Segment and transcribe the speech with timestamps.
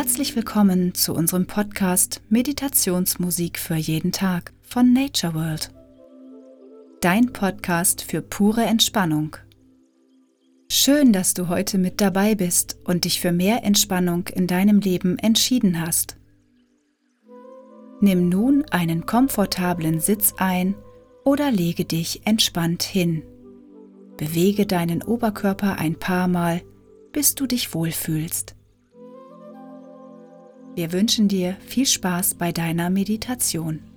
[0.00, 5.70] Herzlich willkommen zu unserem Podcast Meditationsmusik für jeden Tag von Nature World.
[7.02, 9.36] Dein Podcast für pure Entspannung.
[10.70, 15.18] Schön, dass du heute mit dabei bist und dich für mehr Entspannung in deinem Leben
[15.18, 16.16] entschieden hast.
[18.00, 20.76] Nimm nun einen komfortablen Sitz ein
[21.26, 23.22] oder lege dich entspannt hin.
[24.16, 26.62] Bewege deinen Oberkörper ein paar Mal,
[27.12, 28.56] bis du dich wohlfühlst.
[30.76, 33.89] Wir wünschen dir viel Spaß bei deiner Meditation.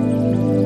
[0.00, 0.59] Amen.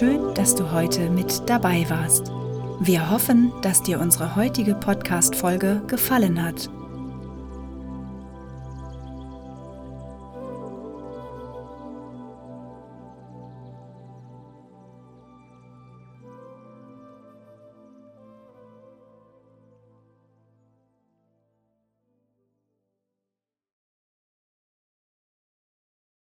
[0.00, 2.32] Schön, dass du heute mit dabei warst.
[2.80, 6.70] Wir hoffen, dass dir unsere heutige Podcast-Folge gefallen hat